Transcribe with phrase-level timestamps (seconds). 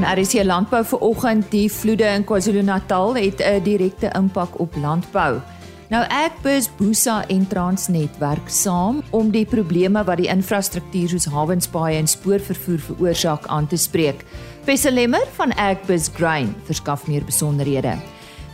[0.00, 1.50] van RC Landbou vir oggend.
[1.52, 5.40] Die vloede in KwaZulu-Natal het 'n direkte impak op landbou.
[5.88, 11.96] Nou Agbus, Busa en Transnet werk saam om die probleme wat die infrastruktuur soos hawenspaaie
[11.96, 14.24] en spoorvervoer veroorsaak aan te spreek.
[14.64, 17.96] Wesselemmer van Agbus Grain verskaf meer besonderhede.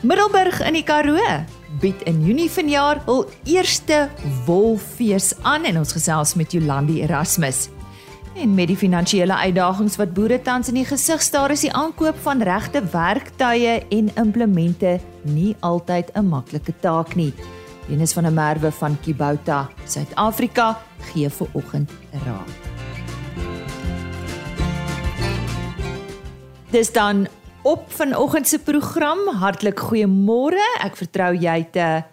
[0.01, 1.45] Middelburg in die Karoo
[1.81, 4.09] bied in Junie vanjaar hul eerste
[4.45, 7.76] wolfees aan en ons gesels met Jolandi Erasmus.
[8.37, 12.19] En met die finansiële uitdagings wat boere tans in die gesig staar, is die aankoop
[12.21, 17.33] van regte werktuie en implemente nie altyd 'n maklike taak nie.
[17.89, 22.51] Dennis van der Merwe van Kibouta, Suid-Afrika, gee vir oggend raad.
[26.71, 27.27] Dis dan
[27.62, 29.19] op vanoggend se program.
[29.29, 30.67] Hartlik goeiemôre.
[30.84, 32.05] Ek vertrou jy het 'n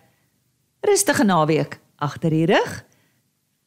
[0.82, 2.84] rustige naweek agter die rug.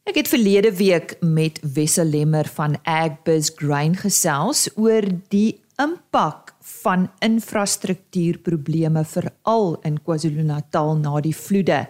[0.06, 5.02] Ek het verlede week met Wessel Lemmer van Agbus Grain gesels oor
[5.34, 6.52] die impak
[6.84, 11.80] van infrastruktuurprobleme veral in KwaZulu-Natal na die vloede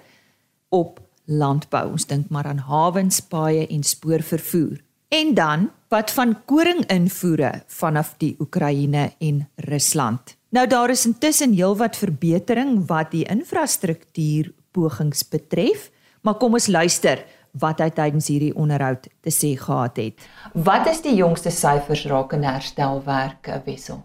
[0.72, 1.84] op landbou.
[1.92, 4.80] Ons dink maar aan hawens, paaie en spoorvervoer.
[5.12, 10.38] En dan wat van koringinvoere vanaf die Oekraïne en Rusland.
[10.56, 15.90] Nou daar is intussen heelwat verbetering wat die infrastruktuur pogings betref,
[16.24, 17.20] maar kom ons luister
[17.60, 20.26] wat hy tydens hierdie onderhoud te sê gehad het.
[20.52, 24.02] Wat is die jongste syfers rakende herstelwerk wissel?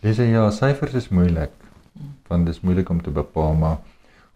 [0.00, 1.52] Dis ja, syfers is moeilik.
[2.28, 3.78] Want dit is moeilik om te bepaal, maar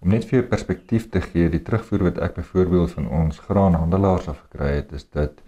[0.00, 4.28] om net vir jou perspektief te gee, die terugvoer wat ek byvoorbeeld van ons graanhandelaars
[4.32, 5.40] af gekry het, is dat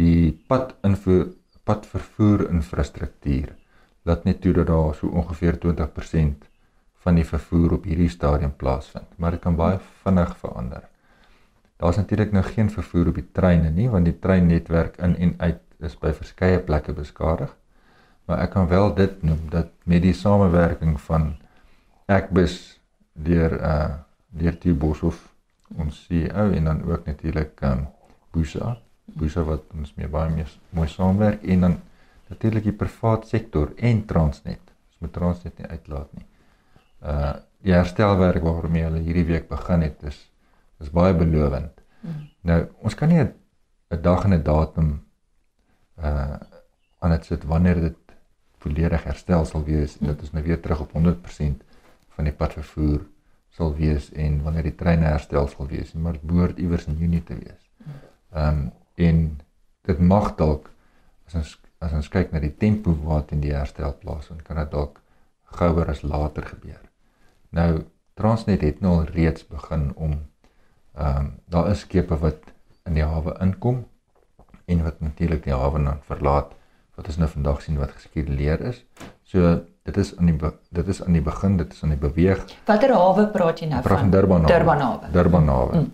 [0.00, 1.28] die pad invoer
[1.66, 3.48] pad vervoer infrastruktuur
[4.06, 6.44] laat net toe dat daar so ongeveer 20%
[7.06, 10.84] van die vervoer op hierdie stadium plaasvind, maar dit kan baie vinnig verander.
[11.76, 15.62] Daar's natuurlik nou geen vervoer op die treine nie want die treinnetwerk in en uit
[15.84, 17.52] is by verskeie plekke beskadig.
[18.26, 21.34] Maar ek kan wel dit noem dat met die samewerking van
[22.06, 22.80] Ekbus
[23.12, 23.94] deur uh
[24.36, 25.32] deur die Boshoff
[25.80, 27.86] ons CEO en dan ook natuurlik um
[28.32, 30.44] Busa, Busa wat ons mee baie mee
[30.76, 31.76] mooi saamwerk en dan
[32.28, 34.60] natuurlik die privaat sektor en Transnet.
[34.90, 36.26] Ons moet Transnet nie uitlaat nie.
[37.02, 37.34] Uh
[37.66, 40.18] die herstelwerk waarmee hulle hierdie week begin het is
[40.80, 41.82] is baie belovend.
[42.00, 42.28] Mm.
[42.40, 45.06] Nou, ons kan nie 'n dag en 'n datum
[45.98, 46.36] uh
[46.98, 47.96] aan dit sit wanneer dit
[48.58, 51.62] volledig herstel sal wees en dit is nou weer terug op 100%
[52.08, 53.00] van die padvervoer
[53.48, 57.22] sal wees en wanneer die treine herstel sal wees, maar dit behoort iewers in Junie
[57.22, 57.70] te wees.
[58.32, 59.40] Ehm um, en
[59.82, 60.70] dit mag dalk
[61.26, 65.00] as ons as ons kyk na die tempo waarin die herstel plaasvind, kan dit dalk
[65.44, 66.80] gouer as later gebeur.
[67.48, 67.84] Nou
[68.16, 70.12] Transnet het nou al reeds begin om
[70.96, 72.52] Ehm um, daar is skepe wat
[72.88, 73.84] in die hawe inkom
[74.64, 76.54] en wat natuurlik die hawe dan verlaat
[76.96, 78.80] wat ons nou vandag sien wat geskeduleer is.
[79.28, 82.42] So dit is aan die dit is aan die begin, dit is aan die beweeg.
[82.70, 84.10] Watter hawe praat jy nou praat van?
[84.14, 84.52] Durban hawe.
[84.52, 85.12] Durban hawe.
[85.12, 85.82] Durban hawe.
[85.82, 85.92] Mm.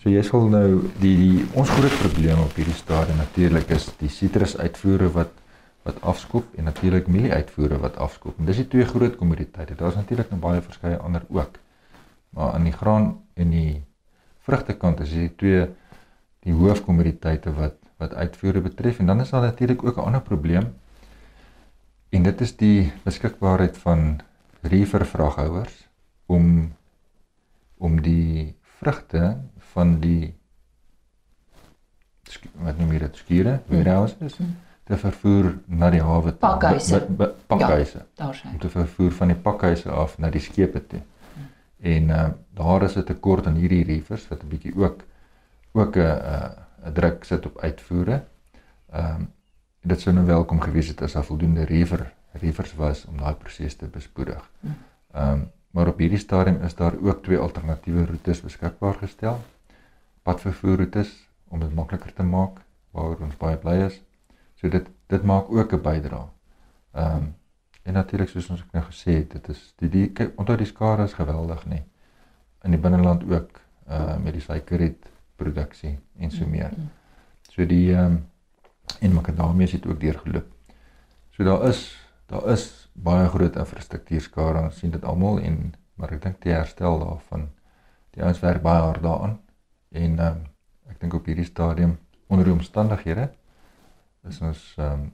[0.00, 0.68] So jy sal nou
[1.02, 5.36] die die ons groot probleem op hierdie stadium natuurlik is die sitrus uitvoere wat
[5.84, 8.38] wat afskop en natuurlik mielie uitvoere wat afskop.
[8.38, 9.76] En dis die twee groot kommoditeite.
[9.76, 11.60] Daar's natuurlik nog baie verskeie ander ook.
[12.36, 13.84] Maar aan die graan en die
[14.50, 15.68] vrugtekant is die twee
[16.46, 18.98] die hoofkommoditeite wat wat uitvoere betref.
[18.98, 20.72] En dan is daar natuurlik ook 'n ander probleem.
[22.08, 24.20] En dit is die beskikbaarheid van
[24.60, 25.88] reefer vraghouers
[26.26, 26.72] om
[27.76, 29.36] om die vrugte
[29.72, 30.34] van die
[32.52, 34.56] wat noem jy dit skure warehouses mm.
[34.84, 36.38] te vervoer na die hawe toe.
[36.38, 37.06] Pakhuise.
[37.46, 37.98] Pakhuise.
[37.98, 41.00] Ja, daar sien om te vervoer van die pakhuise af na die skepe toe
[41.80, 45.04] En uh, daar is 'n tekort aan hierdie reefers wat 'n bietjie ook
[45.72, 46.20] ook 'n
[46.84, 48.24] 'n druk sit op uitvoere.
[48.90, 49.32] Ehm um,
[49.80, 53.76] dit sou nou welkom gewees het as daar voldoende reefer reefers was om daai proses
[53.76, 54.50] te bespoedig.
[55.12, 59.40] Ehm um, maar op hierdie stadium is daar ook twee alternatiewe roetes beskikbaar gestel.
[60.22, 62.58] Padvervoerroetes om dit makliker te maak
[62.90, 64.02] waaroor ons baie bly is.
[64.54, 66.26] So dit dit maak ook 'n bydrae.
[66.92, 67.34] Ehm um,
[67.82, 71.06] En natuurlik soos ons ek nou gesê het, dit is die die onthou die skare
[71.08, 71.80] is geweldig nê.
[72.64, 75.08] In die binneland ook uh met die suikerriet
[75.40, 76.74] produksie en so meer.
[77.50, 78.18] So die ehm um,
[79.00, 80.46] en makadamie het ook deurgeloop.
[81.30, 81.96] So daar is
[82.26, 84.60] daar is baie groot infrastruktuurskade.
[84.68, 87.48] Ons sien dit almal en maar ek dink die herstel daarvan
[88.14, 89.38] die ouens werk baie hard daaraan.
[89.90, 90.46] En ehm um,
[90.90, 91.98] ek dink op hierdie stadium
[92.28, 93.30] onder die omstandighede
[94.28, 95.10] is ons ehm um,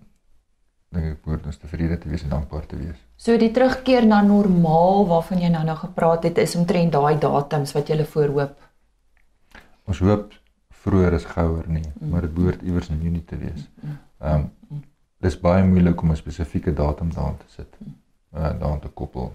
[0.96, 2.98] dink ek behoort ons tevrede te wees en dankbaar te wees.
[3.16, 7.74] So die terugkeer na normaal waarvan jy nou nou gepraat het is omtrent daai datums
[7.76, 8.56] wat jy voorhoop.
[9.86, 10.34] Ons hoop
[10.86, 12.10] vroeër is gouer nie, mm.
[12.10, 13.66] maar dit behoort iewers in Junie te wees.
[13.82, 13.98] Mm.
[14.20, 14.82] Ehm um,
[15.24, 17.78] dis baie moeilik om 'n spesifieke datum daan te sit.
[18.32, 19.32] Uh daan te koppel.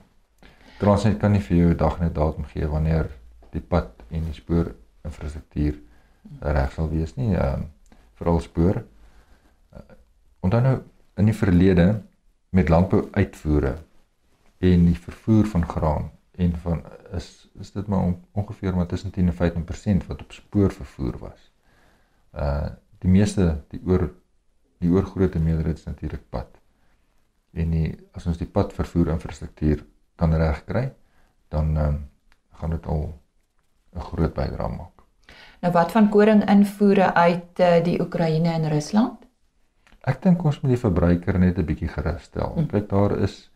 [0.79, 3.09] Transnet kan nie vir jou 'n dag net datum gee wanneer
[3.51, 5.79] die pad en die spoor infrastruktuur
[6.39, 7.35] reg sal wees nie.
[7.35, 7.67] Ehm uh,
[8.13, 8.83] veral spoor.
[9.73, 9.79] Uh,
[10.39, 10.77] onthou nou
[11.21, 11.87] in die verlede
[12.49, 13.75] met landbou uitvoere
[14.71, 16.09] en die vervoer van graan
[16.41, 16.83] en van
[17.17, 17.29] is
[17.59, 21.51] is dit maar ongeveer maar tussen 10 en 15% wat op spoor vervoer was.
[22.33, 22.69] Uh
[23.01, 24.11] die meeste die oor
[24.81, 26.59] die oorgrootste meerderheid is natuurlik pad.
[27.53, 29.85] En die as ons die pad vervoer infrastruktuur
[30.15, 30.91] kan regkry,
[31.49, 31.99] dan ehm um,
[32.61, 33.03] gaan dit al
[33.95, 35.01] 'n groot bydrae maak.
[35.61, 39.20] Nou wat van koring invoere uit uh, die Oekraïne en Rusland?
[40.01, 42.53] Ek dink ons moet die verbruiker net 'n bietjie gerus stel.
[42.55, 42.67] Hm.
[42.67, 43.49] Kyk, daar is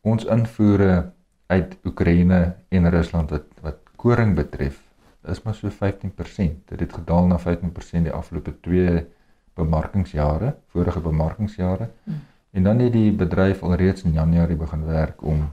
[0.00, 1.12] ons invoere
[1.46, 4.80] uit Oekraïne en Rusland wat wat koring betref,
[5.28, 6.68] is maar so 15%.
[6.68, 9.06] Dit het gedaal na 15% die afgelope 2
[9.54, 11.90] bemarkingsjare, vorige bemarkingsjare.
[12.04, 12.10] Hm.
[12.52, 15.52] En dan het die bedryf alreeds in Januarie begin werk om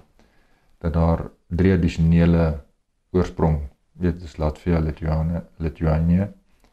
[0.77, 2.63] dat daar drie addisionele
[3.11, 3.59] oorsprong,
[3.91, 6.29] weet dis Latvia, Lithuania, Lithuania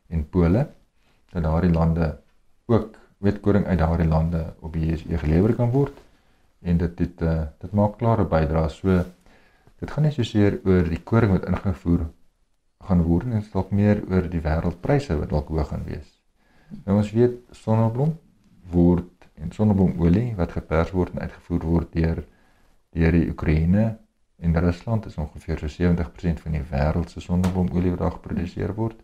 [0.08, 0.66] en Pole,
[1.32, 2.18] dat daardie lande
[2.66, 5.96] ook wetkoring uit daardie lande op die JSE gelewer kan word.
[6.60, 9.02] En dit dit uh, dit maak klare bydrae so
[9.80, 12.06] dit gaan nie so seer oor die koring wat ingevoer
[12.88, 16.08] gaan word en dalk meer oor die wêreldpryse wat dalk hoog gaan wees.
[16.84, 18.16] Nou ons weet sonneblom
[18.72, 22.22] word en sonneblomolie wat gepers word en uitgevoer word deur
[22.96, 23.86] deur die Oekraïne
[24.40, 29.02] en Rusland is ongeveer so 70% van die wêreld se sonneblomolie wat daar geproduseer word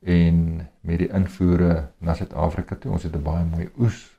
[0.00, 2.92] en met die invoere na Suid-Afrika toe.
[2.92, 4.18] Ons het 'n baie mooi oes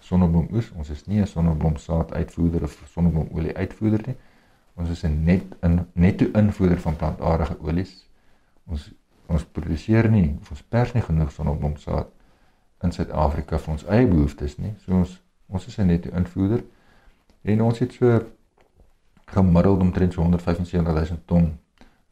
[0.00, 0.70] sonnebloemoes.
[0.70, 4.16] Ons is nie 'n sonnebloemsaad uitvoerder of sonnebloemolie uitvoerder nie.
[4.74, 8.08] Ons is 'n net in netto invoerder van plantaardige olies.
[8.66, 8.90] Ons
[9.26, 12.06] ons produseer nie of ons pers nie genoeg sonnebloemsaad
[12.82, 14.74] in Suid-Afrika vir ons eie behoeftes nie.
[14.84, 16.64] So ons ons is 'n netto invoerder
[17.42, 18.26] en ons het so
[19.24, 21.58] gemiddeld omtrent 175 000 ton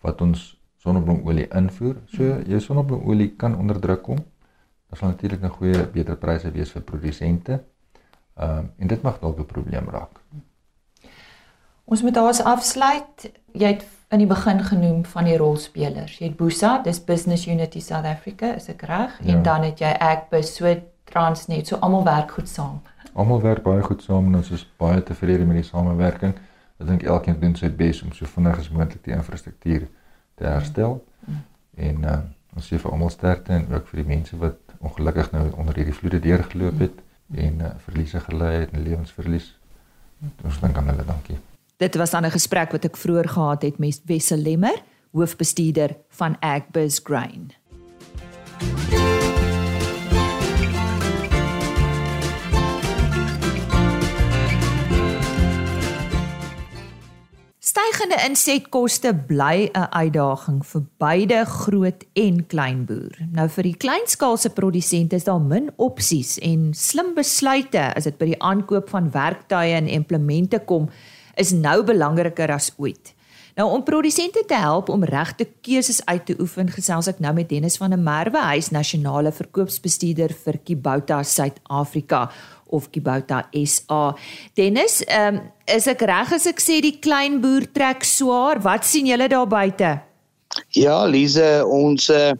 [0.01, 1.97] wat ons sonnebloemolie invoer.
[2.13, 4.21] So jou sonnebloemolie kan onder druk kom.
[4.89, 7.65] Daar sal natuurlik 'n goeie beter pryse wees vir produsente.
[8.37, 10.21] Ehm um, en dit mag dalk 'n probleem raak.
[11.85, 13.33] Ons moet daar afsluit.
[13.53, 16.19] Jy het in die begin genoem van die rolspelers.
[16.19, 19.21] Jy het Busa, dis Business Unity South Africa, is ek reg?
[19.21, 19.35] Ja.
[19.35, 22.83] En dan het jy Agbus, so Transnet, so almal werk goed saam.
[23.13, 26.35] Almal werk baie goed saam en ons is baie tevrede met die samewerking.
[26.79, 29.89] Ek dink elkeen doen sy bes om so vinnig as moontlik die infrastruktuur
[30.35, 30.99] te herstel.
[31.77, 32.19] En uh,
[32.55, 35.97] ons sê vir almal sterkte en ook vir die mense wat ongelukkig nou onder hierdie
[35.97, 37.03] vloede deurgeloop het
[37.35, 39.55] en uh, verliese gely het en lewensverlies.
[40.45, 41.39] Ons dink aan hulle, dankie.
[41.83, 44.83] Dit was dan 'n gesprek wat ek vroeër gehad het met Wessel Lemmer,
[45.13, 47.53] hoofbestuurder van Agbus Grain.
[57.95, 63.15] Stygende insetkoste bly 'n uitdaging vir beide groot en klein boer.
[63.31, 68.25] Nou vir die kleinskaalse produsente is daar min opsies en slim besluite as dit by
[68.25, 70.91] die aankoop van werktuie en implemente kom,
[71.37, 73.15] is nou belangriker as ooit.
[73.55, 77.49] Nou om produsente te help om regte keuses uit te oefen, gesels ek nou met
[77.49, 82.31] Dennis van der Merwe, hy is nasionale verkoopsbestuurder vir Kibouta Suid-Afrika
[82.75, 84.15] of Kibouta SA.
[84.59, 85.41] Dennis, um,
[85.71, 88.61] is ek reg as ek sê die klein boer trek swaar?
[88.65, 89.95] Wat sien julle daar buite?
[90.77, 92.33] Ja, Lize, ons uh,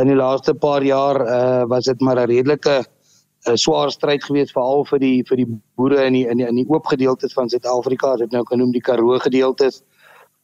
[0.00, 4.52] in die laaste paar jaar uh, was dit maar 'n redelike uh, swaar stryd geweest
[4.52, 7.48] veral vir die vir die boere in die in die, in die oop gedeeltes van
[7.48, 9.82] Suid-Afrika, dit nou genoem die Karoo gedeeltes,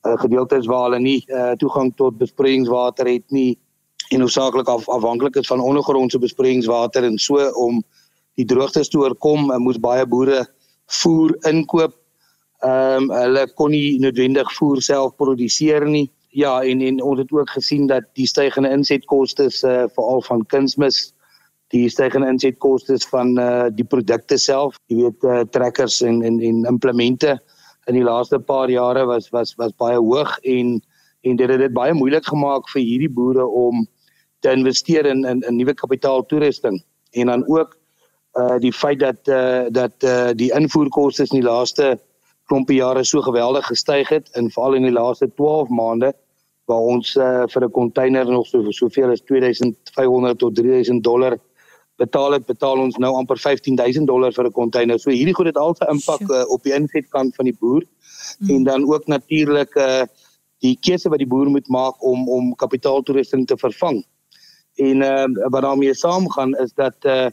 [0.07, 3.59] uh, gedeeltes waar hulle nie uh, toegang tot besproeiingswater het nie
[4.15, 7.83] en hoofsaaklik af, afhanklik is van ondergrondse besproeiingswater en so om
[8.37, 10.45] die droogtes te oorkom, uh, moes baie boere
[11.03, 11.97] voer inkoop.
[12.65, 16.07] Ehm um, hulle kon nie noodwendig voer self produseer nie.
[16.37, 21.13] Ja, en en ons het ook gesien dat die stygende insetkoste uh, veral van kunsmis
[21.75, 26.65] die stygende insetkoste van uh, die produkte self, jy weet uh, trekkers en en en
[26.71, 27.39] implemente
[27.91, 30.77] in die laaste paar jare was was was baie hoog en
[31.27, 33.87] en dit het dit baie moeilik gemaak vir hierdie boere om
[34.41, 36.79] te investeer in in, in nuwe kapitaaltoerusting
[37.13, 37.77] en dan ook
[38.39, 41.99] uh die feit dat uh dat uh die invoerkoste in die laaste
[42.47, 46.13] klompie jare so geweldig gestyg het en veral in die laaste 12 maande
[46.67, 51.39] waar ons uh vir 'n container nog so soveel as 2500 tot 3000 dollar
[51.97, 54.99] betaal het betaal ons nou amper 15000 dollar vir 'n container.
[54.99, 57.83] So hierdie goed het al 'n impak uh, op die insetkant van die boer
[58.39, 58.51] mm.
[58.51, 60.05] en dan ook natuurlik uh
[60.59, 64.05] die keuse wat die boer moet maak om om kapitaaltoerusting te vervang.
[64.77, 67.29] En uh wat daarmee saamgaan is dat uh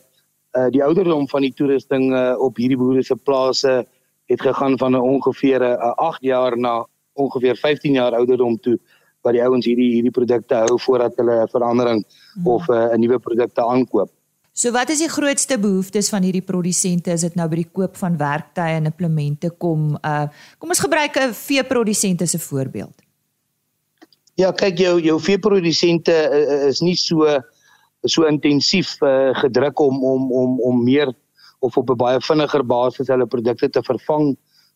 [0.54, 3.86] Uh die ouderdom van die toerusting uh, op hierdie boere se plase
[4.30, 8.78] het gegaan van 'n ongeveer 'n uh, 8 jaar na ongeveer 15 jaar ouderdom toe
[9.22, 12.48] wat die ouens hierdie hierdie produkte hou voordat hulle 'n verandering hmm.
[12.48, 14.12] of 'n uh, nuwe produkte aankoop.
[14.54, 17.96] So wat is die grootste behoeftes van hierdie produsente as dit nou by die koop
[17.98, 19.96] van werktuie en implemente kom?
[20.06, 20.28] Uh
[20.62, 22.94] kom ons gebruik 'n veeprodusent as 'n voorbeeld.
[24.36, 27.42] Ja, kyk jou jou veeprodusente uh, is nie so
[28.06, 31.14] so intensief uh, gedruk om om om om meer
[31.60, 34.36] of op 'n baie vinniger basis hulle produkte te vervang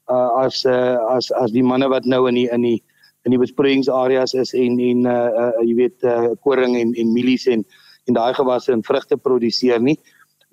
[0.10, 2.84] uh, as uh, as as die manne wat nou in die in die
[3.26, 7.48] in die besproeiingsareas is en en uh, uh, jy weet uh, koring en en mielies
[7.48, 7.66] en
[8.08, 9.98] en daai gewasse en vrugte produseer nie.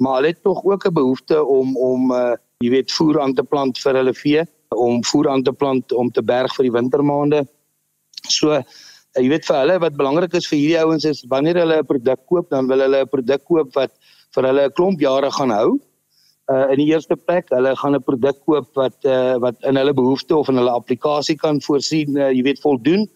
[0.02, 3.42] Maar hulle het tog ook 'n behoefte om om uh jy weet voer aan te
[3.42, 7.44] plant vir hulle vee, om voer aan te plant om te berg vir die wintermaande.
[8.28, 8.62] So
[9.20, 12.20] jy weet vir hulle wat belangrik is vir hierdie ouens is wanneer hulle 'n produk
[12.26, 13.92] koop, dan wil hulle 'n produk koop wat
[14.34, 15.78] vir hulle 'n klomp jare gaan hou.
[16.50, 19.94] Uh in die eerste plek, hulle gaan 'n produk koop wat uh wat in hulle
[19.94, 23.06] behoefte of in hulle applikasie kan voorsien, uh, jy weet voldoen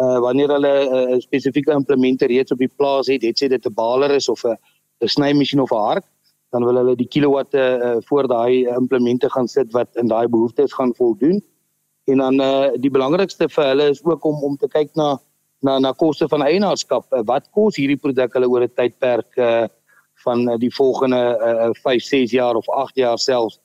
[0.00, 3.66] uh wanneer hulle 'n uh, spesifieke implemente reeds op die plaas het, het sy dit
[3.66, 4.56] 'n baler is of 'n
[5.02, 6.04] 'n snymasjien of 'n hark,
[6.50, 10.72] dan wil hulle die kilowatte uh, voor daai implemente gaan sit wat in daai behoeftes
[10.72, 11.42] gaan voldoen.
[12.06, 15.18] En dan uh die belangrikste vir hulle is ook om om te kyk na
[15.62, 17.06] na na koste van eienaarskap.
[17.12, 19.68] Uh, wat kos hierdie produk hulle oor 'n tydperk uh
[20.22, 23.58] van uh, die volgende uh, 5, 6 jaar of 8 jaar selfs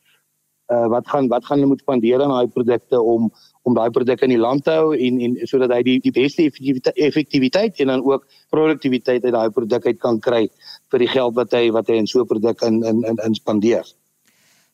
[0.74, 3.30] uh wat gaan wat gaan hulle moet spandeer aan daai produkte om
[3.64, 6.48] om daai produk in die land te hou en en sodat hy die die beste
[6.94, 10.44] effektiwiteit en dan ook produktiwiteit uit daai produk uit kan kry
[10.92, 13.36] vir die geld wat hy wat hy in so 'n produk in in in, in
[13.36, 13.86] spandeer.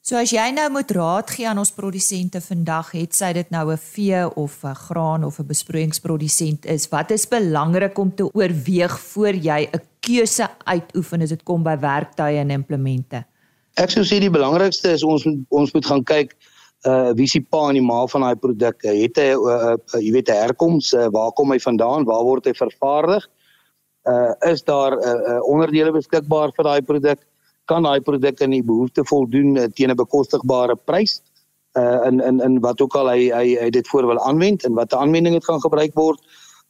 [0.04, 3.72] So as jy nou moet raad gee aan ons produsente vandag, het sy dit nou
[3.72, 9.00] 'n vee of 'n graan of 'n besproeiingsprodusent is, wat is belangrik om te oorweeg
[9.00, 13.24] voor jy 'n keuse uitoefen as dit kom by werktuie en implemente?
[13.76, 16.36] Ek sou sê die belangrikste is ons moet ons moet gaan kyk
[16.86, 20.12] uh wie se pa en die ma van daai produk het hy uh, uh, jy
[20.12, 22.04] weet 'n herkoms uh, waar kom hy vandaan?
[22.04, 23.24] Waar word hy vervaardig?
[24.06, 27.20] Uh is daar 'n uh, uh, onderdele beskikbaar vir daai produk
[27.66, 31.22] kan daai produk aan die behoefte voldoen uh, teen 'n bekostigbare prys
[31.74, 34.74] uh in in in wat ook al hy hy, hy dit voor wil aanwend en
[34.74, 36.20] watter aanwending dit gaan gebruik word.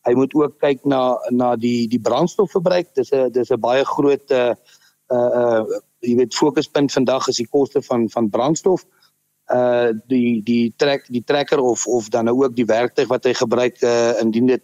[0.07, 2.93] Hy moet ook kyk na na die die brandstofverbruik.
[2.95, 4.53] Dis 'n dis 'n baie groot uh
[5.11, 5.63] uh,
[5.99, 8.85] jy weet fokuspunt vandag is die koste van van brandstof.
[9.51, 13.33] Uh die die trek die trekker of of dan nou ook die werktuig wat hy
[13.33, 14.63] gebruik uh indien dit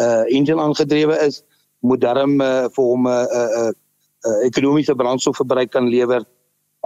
[0.00, 1.42] uh engine aangedrewe is
[1.80, 3.72] moet darm uh, vir hom 'n uh, 'n uh,
[4.26, 6.24] uh, ekonomiese brandstofverbruik kan lewer.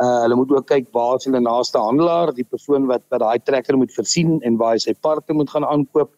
[0.02, 3.38] Uh hulle moet ook kyk waar is hulle naaste handelaar, die persoon wat wat daai
[3.44, 6.12] trekker moet versien en waar hy sy parte moet gaan aankoop.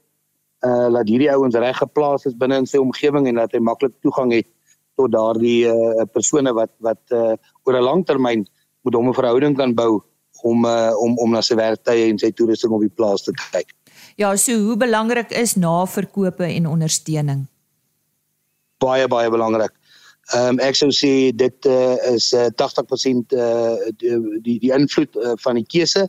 [0.65, 3.97] Uh laat hierdie ouens reg geplaas is binne in sy omgewing en dat hy maklik
[4.03, 4.49] toegang het
[4.97, 7.35] tot daardie uh persone wat wat uh
[7.67, 8.47] oor 'n lang termyn
[8.85, 10.03] moet hom 'n verhouding kan bou
[10.45, 13.73] om uh, om om na sy werktye en sy toerusting op die plaas te kyk.
[14.21, 17.47] Ja, so hoe belangrik is naverkope en ondersteuning?
[18.85, 19.73] Baie baie belangrik.
[20.33, 25.17] Ehm um, ek sou sê dit uh, is uh, 80% uh, die die, die invloed
[25.21, 26.07] uh, van die keuse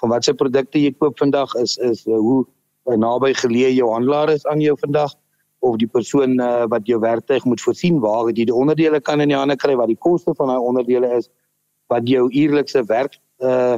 [0.00, 2.46] van watse produkte jy koop vandag is is uh, hoe
[2.88, 5.12] uh, naby geleë jou handelaar is aan jou vandag
[5.60, 9.34] of die persoon uh, wat jou werktuig moet voorsien waar jy die onderdele kan in
[9.34, 11.28] die hande kry wat die koste van daai onderdele is
[11.92, 13.76] wat jou uierlikse werk uh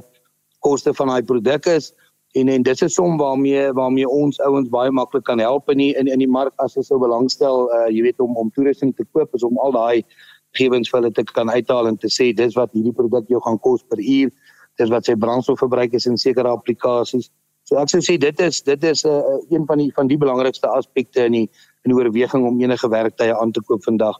[0.61, 1.95] koste van daai produk is
[2.33, 5.79] en en dit is 'n som waarmee waarmee ons ouens baie maklik kan help in
[5.79, 8.97] die, in in die mark as hulle sou belangstel uh jy weet om om toerusting
[8.97, 10.03] te koop is om al daai
[10.51, 13.59] gewens vir hulle te kan uithaal en te sê dis wat hierdie produk jou gaan
[13.59, 14.31] kos per uur
[14.79, 17.31] dis wat sy brandstofverbruik is in sekere applikasies
[17.63, 20.19] so ek sou sê dit is dit is 'n uh, een van die van die
[20.19, 21.49] belangrikste aspekte in die
[21.85, 24.17] in die oorweging om enige werktuie aan te koop vandag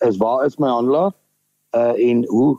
[0.00, 1.12] is waar is my handelaar
[1.76, 2.58] uh en hoe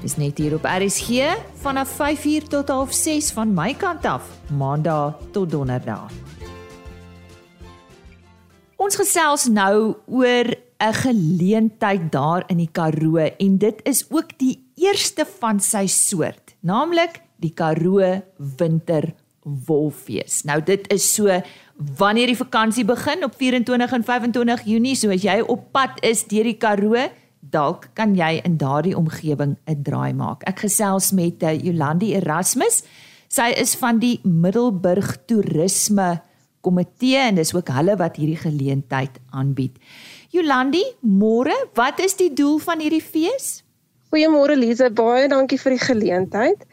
[0.02, 1.30] Dis net hier op RSG
[1.62, 6.10] vanaf 5uur tot 6 van my kant af, Maandag tot Donderdag.
[8.82, 14.58] Ons gesels nou oor 'n geleentheid daar in die Karoo en dit is ook die
[14.76, 18.22] eerste van sy soort, naamlik die Karoo
[18.58, 20.44] Winter Wolfees.
[20.44, 21.42] Nou dit is so
[21.98, 26.26] wanneer die vakansie begin op 24 en 25 Junie, so as jy op pad is
[26.30, 27.08] deur die Karoo,
[27.42, 30.44] dalk kan jy in daardie omgewing 'n draai maak.
[30.46, 32.84] Ek gesels met uh, Jolandi Erasmus.
[33.28, 36.22] Sy is van die Middelburg Toerisme
[36.62, 39.78] Komitee en dis ook hulle wat hierdie geleentheid aanbied.
[40.30, 43.64] Jolandi, môre, wat is die doel van hierdie fees?
[44.12, 46.66] Goeiemôre Lize, baie dankie vir die geleentheid.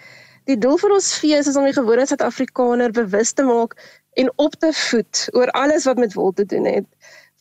[0.49, 3.75] Die doel van ons fees is om die gewone Suid-Afrikaner bewus te maak
[4.21, 6.87] en op te voed oor alles wat met wol te doen het.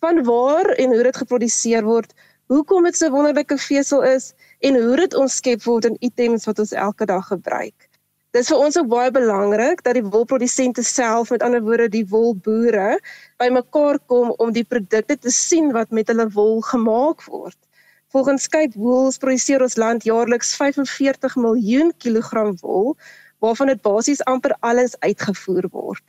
[0.03, 2.11] Van waar en hoe dit geproduseer word,
[2.51, 6.59] hoekom dit so 'n wonderlike vesel is en hoe dit omskep word in items wat
[6.59, 7.87] ons elke dag gebruik.
[8.35, 12.99] Dit vir ons ook baie belangrik dat die wolprodusente self, met ander woorde die wolboere,
[13.39, 17.57] bymekaar kom om die produkte te sien wat met hulle wol gemaak word.
[18.17, 22.95] Volgens Cape Wools produseer ons land jaarliks 45 miljoen kilogram wol,
[23.45, 26.01] waarvan dit basies amper alles uitgevoer word.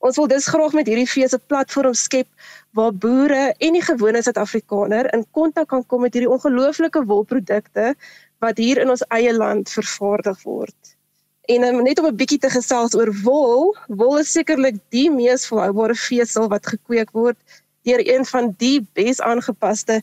[0.00, 2.28] Ons wil dus graag met hierdie fees 'n platform skep
[2.72, 7.92] waar boere en die gewone Suid-Afrikaner in kontak kan kom met hierdie ongelooflike wolprodukte
[8.40, 10.96] wat hier in ons eie land vervaardig word.
[11.52, 15.44] En um, net om 'n bietjie te gesels oor wol, wol is sekerlik die mees
[15.46, 17.36] volhoubare vesel wat gekweek word
[17.82, 20.00] deur een van die bes aangepaste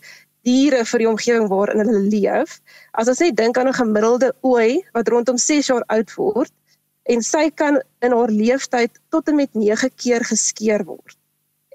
[0.47, 2.59] diere vir die omgewing waarin hulle leef.
[2.93, 6.53] As ons net dink aan 'n gemiddelde ooi wat rondom 6 jaar oud word
[7.11, 11.15] en sy kan in haar lewenstyd tot en met 9 keer geskeer word.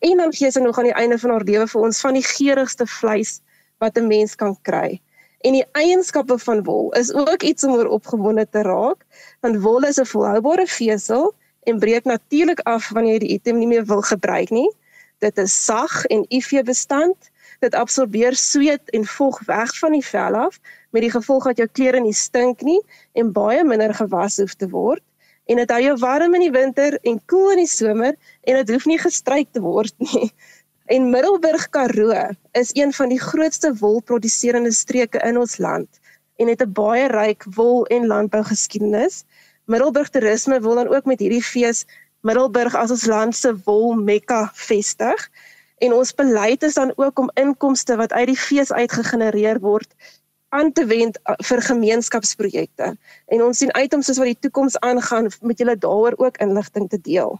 [0.03, 2.27] En dan gee sy nog aan die einde van haar lewe vir ons van die
[2.27, 3.41] geurigste vleis
[3.79, 5.01] wat 'n mens kan kry.
[5.43, 9.07] En die eienskappe van wol is ook iets om oor opgewonde te raak,
[9.41, 11.35] want wol is 'n volhoubare vesel
[11.67, 14.71] en breek natuurlik af wanneer jy die item nie meer wil gebruik nie.
[15.19, 17.31] Dit is sag en UV-bestand
[17.63, 20.59] dit absorbeer sweet en vog weg van die vel af
[20.91, 22.81] met die gevolg dat jou klere nie stink nie
[23.19, 25.03] en baie minder gewas hoef te word
[25.51, 28.75] en dit hou jou warm in die winter en koel in die somer en dit
[28.75, 30.31] hoef nie gestryk te word nie.
[30.93, 32.15] En Middelburg Karoo
[32.59, 36.01] is een van die grootste wolproduserende streke in ons land
[36.43, 39.25] en het 'n baie ryk wol en landbougeskiedenis.
[39.67, 41.87] Middelburg Toerisme wil dan ook met hierdie fees
[42.21, 45.31] Middelburg as ons land se wol Mekka vestig
[45.83, 49.95] en ons beleid is dan ook om inkomste wat uit die fees uitgegenereer word
[50.53, 52.93] aan te wend uh, vir gemeenskapsprojekte.
[53.33, 56.91] En ons sien uit om soos wat die toekoms aangaan met julle daaroor ook inligting
[56.93, 57.39] te deel.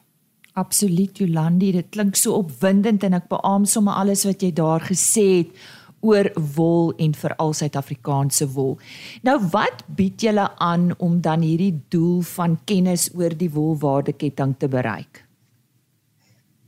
[0.53, 5.27] Absoluut Jolandi, dit klink so opwindend en ek beamoen sommer alles wat jy daar gesê
[5.43, 5.63] het
[6.03, 8.75] oor wol en veral Suid-Afrikaanse wol.
[9.23, 14.69] Nou wat bied julle aan om dan hierdie doel van kennis oor die wolwaardeketting te
[14.73, 15.22] bereik?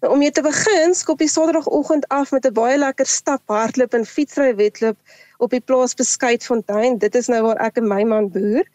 [0.05, 3.95] Nou, om mee te begin, skop jy Saterdagoggend af met 'n baie lekker stap, hardloop
[3.97, 4.99] en fietsry wedloop
[5.39, 6.99] op die plaas Beskuitfontein.
[6.99, 8.69] Dit is nou waar ek en my man boer.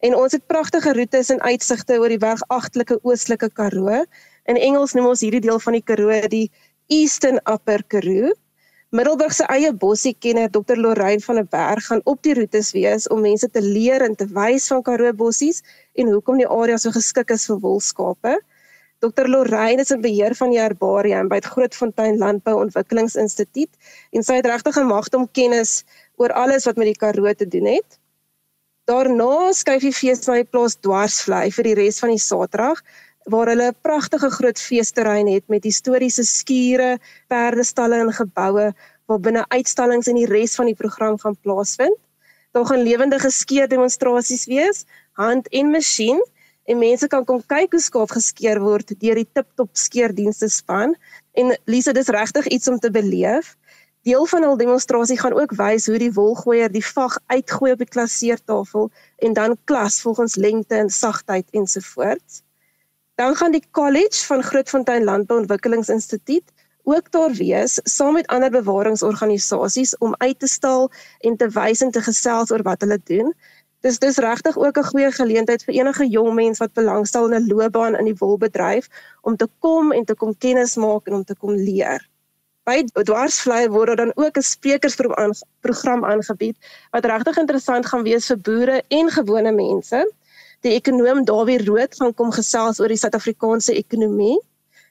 [0.00, 4.02] En ons het pragtige roetes en uitsigte oor die bergagtelike oostelike Karoo.
[4.50, 6.50] In Engels noem ons hierdie deel van die Karoo die
[6.88, 8.34] Eastern Upper Karoo.
[8.90, 10.76] Middelburg se eie bossiekenner Dr.
[10.76, 14.26] Lorraine van der Berg gaan op die roetes wees om mense te leer en te
[14.26, 15.62] wys van Karoo bossies
[15.94, 18.40] en hoekom die area so geskik is vir wolskape.
[19.02, 19.26] Dr.
[19.26, 24.46] Lorraine is in beheer van die herbarium by die Grootfontein Landbou Ontwikkelingsinstituut en sy het
[24.46, 25.72] regtig 'n magte om kennis
[26.22, 27.98] oor alles wat met die Karoo te doen het.
[28.86, 32.78] Daarna skuif die fees na die plaas Dwarsvlei vir die res van die Saterdag
[33.26, 38.72] waar hulle 'n pragtige groot feesterrein het met historiese skure, perdestalle en geboue
[39.06, 41.98] waar binne uitstallings en die res van die program gaan plaasvind.
[42.52, 44.84] Daar gaan lewendige skeerdemonstrasies wees,
[45.18, 46.22] hand en masjien
[46.64, 50.94] en mense kan kom kyk hoe skaap geskeer word deur die Tiptop skeerdienste span
[51.38, 53.56] en Lise dis regtig iets om te beleef.
[54.02, 57.90] Deel van hul demonstrasie gaan ook wys hoe die wolgooier die vag uitgooi op die
[57.90, 58.90] klasseertafel
[59.22, 62.42] en dan klas volgens lengte en sagtheid ensovoorts.
[63.14, 66.50] Dan gaan die college van Grootfontein Landbou Ontwikkelingsinstituut
[66.82, 71.90] ook daar wees saam met ander bewaringsorganisasies om uit te stal en te wys en
[71.90, 73.34] te gesels oor wat hulle doen
[73.82, 77.48] Dis dis regtig ook 'n goeie geleentheid vir enige jong mens wat belangstel in 'n
[77.50, 78.86] loopbaan in die wolbedryf
[79.22, 82.08] om te kom en te kom kennis maak en om te kom leer.
[82.64, 86.56] By Dwarsvlei word dan ook 'n sprekersprogram aangebied
[86.90, 90.12] wat regtig interessant gaan wees vir boere en gewone mense.
[90.60, 94.38] Die ekonom Dawie Rood gaan kom gesels oor die Suid-Afrikaanse ekonomie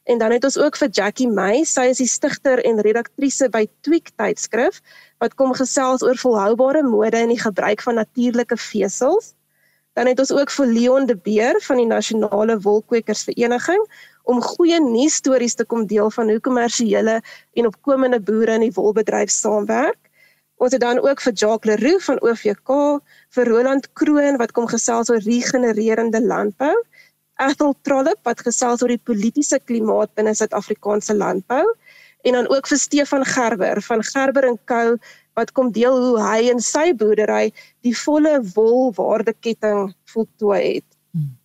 [0.04, 3.68] En dan het ons ook vir Jackie May, sy is die stigter en redaktrise by
[3.86, 4.80] Tweak tydskrif
[5.22, 9.36] wat kom gesels oor volhoubare mode en die gebruik van natuurlike vesels.
[9.94, 13.82] Dan het ons ook vir Leon de Beer van die Nasionale Wolkwekersvereniging
[14.24, 17.20] om goeie nuusstories te kom deel van hoe kommersiële
[17.54, 20.00] en opkomende boere in die wolbedryf saamwerk.
[20.62, 22.72] Ons het dan ook vir Jacques Leroux van OVK,
[23.36, 26.76] vir Roland Kroon wat kom gesels oor regenererende landbou,
[27.40, 31.66] Ethel Trollip wat gesels oor die politieke klimaat binne Suid-Afrikaanse landbou
[32.28, 34.98] en dan ook vir Stefan Gerber van Gerber en Co
[35.40, 37.52] wat kom deel hoe hy en sy boerdery
[37.86, 40.90] die volle wolwaardeketting voltooi het.
[41.16, 41.38] Hmm.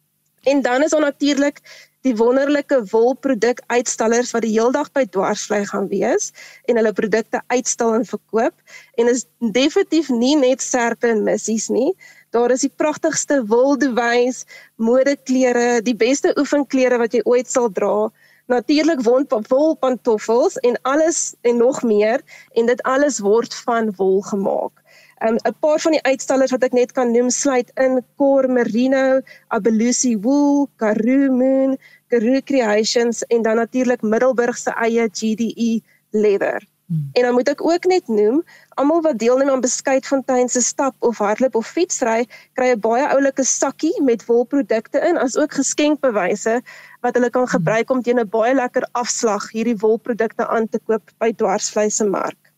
[0.51, 1.63] En dan is daar natuurlik
[2.07, 6.31] die wonderlike wolproduk uitstallers wat die heeldag by Dwarsvlei gaan wees
[6.71, 8.55] en hulle produkte uitstal en verkoop
[9.01, 9.25] en is
[9.57, 11.91] definitief nie net serpe en missies nie.
[12.37, 14.43] Daar is die pragtigste wolduwys,
[14.77, 18.11] modeklere, die beste oefenklere wat jy ooit sal dra.
[18.53, 22.21] Natuurlik wolpantoffels en alles en nog meer
[22.53, 24.85] en dit alles word van wol gemaak.
[25.25, 29.23] Um, 'n paar van die uitstallers wat ek net kan noem sluit in Cor Merino,
[29.49, 31.79] Abelusi Wool, Karoo Moon,
[32.13, 36.61] Karoo Creations en dan natuurlik Middelburg se eie GDE Leather.
[36.87, 37.11] Hmm.
[37.13, 38.45] En dan moet ek ook net noem,
[38.79, 43.45] almal wat deelneem aan Beskuitfontein se stap of hardloop of fietsry, kry 'n baie oulike
[43.45, 46.61] sakkie met wolprodukte in, asook geskenkbewyse
[47.03, 51.11] wat hulle kan gebruik om teen 'n baie lekker afslag hierdie wolprodukte aan te koop
[51.19, 52.53] by Dwarsvleis se mark.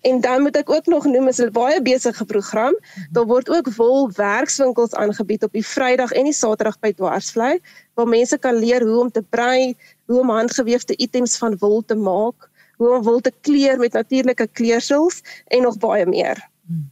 [0.00, 2.74] En dan moet ek ook nog noem is 'n baie besige program.
[3.12, 7.58] Daar word ook wol werkswinkels aangebied op die Vrydag en die Saterdag by Dwarsvlei
[7.94, 9.76] waar mense kan leer hoe om te brei,
[10.06, 14.48] hoe om handgeweefde items van wol te maak, hoe om wol te kleur met natuurlike
[14.58, 16.40] kleursels en nog baie meer.
[16.66, 16.88] Hmm.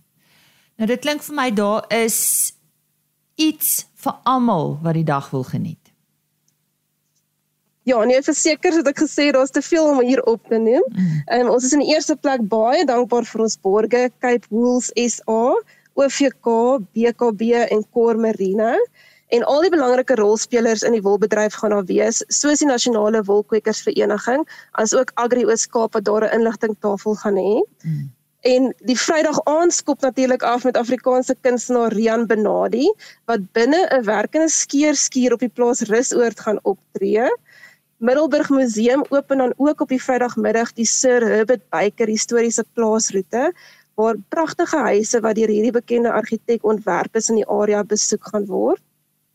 [0.77, 2.18] Nou dit klink vir my daar is
[3.37, 5.83] iets vir almal wat die dag wil geniet.
[7.87, 10.83] Ja, nee, verseker het ek gesê daar's te veel om hier op te neem.
[10.90, 11.20] Mm.
[11.37, 15.55] Um, ons is in die eerste plek baie dankbaar vir ons borgers Cape Wools SA,
[15.94, 16.51] OVK,
[16.99, 18.75] BKB en Core Merino
[19.35, 24.47] en al die belangrike rolspelers in die wolbedryf gaan daar wees, soos die Nasionale Wolkwekersvereniging,
[24.83, 27.62] asook Agri Oos-Kaap wat daar 'n inligtingtafel gaan hê.
[27.83, 28.12] Mm.
[28.47, 32.87] En die Vrydag aand skop natuurlik af met Afrikaanse kunstenaar Rian Benadi
[33.25, 37.27] wat binne 'n werkende skeerskuur op die plaas Rusoord gaan optree.
[37.97, 43.53] Middelburg Museum open dan ook op die Vrydagmiddag die Sir Herbert Baker historiese plaasroete
[43.95, 48.47] waar pragtige huise wat deur hierdie bekende argitek ontwerp is in die area besoek gaan
[48.47, 48.83] word.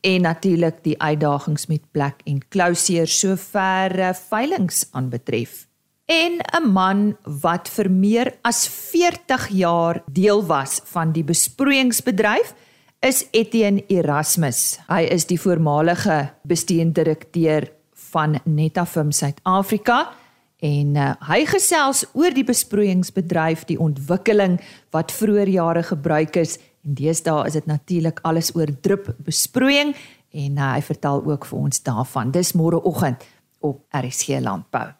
[0.00, 5.66] en natuurlik die uitdagings met plek en closure sover eh, veilinge aanbetref.
[6.06, 12.54] En 'n man wat vir meer as 40 jaar deel was van die besproeiingsbedryf
[13.02, 14.78] is Etienne Erasmus.
[14.86, 17.66] Hy is die voormalige bestuurdirekteur
[18.12, 20.14] van Netafim Suid-Afrika
[20.62, 24.62] en uh, hy gesels oor die besproeiingsbedryf, die ontwikkeling
[24.94, 29.90] wat vroeër jare gebruik is en deesdae is dit natuurlik alles oor drup besproeiing
[30.30, 32.30] en uh, hy vertel ook vir ons daarvan.
[32.30, 33.18] Dis môreoggend
[33.66, 34.94] op RSG Landbou.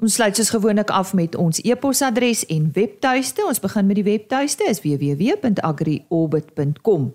[0.00, 3.44] Ons sluit soos gewoonlik af met ons e-posadres en webtuiste.
[3.44, 7.12] Ons begin met die webtuiste is www.agriorbit.com